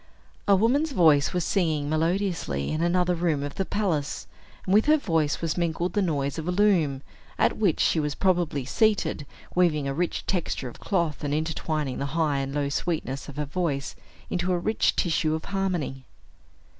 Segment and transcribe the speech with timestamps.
[0.47, 4.25] A woman's voice was singing melodiously in another room of the palace,
[4.65, 7.03] and with her voice was mingled the noise of a loom,
[7.37, 12.07] at which she was probably seated, weaving a rich texture of cloth, and intertwining the
[12.17, 13.95] high and low sweetness of her voice
[14.27, 16.03] into a rich tissue of harmony.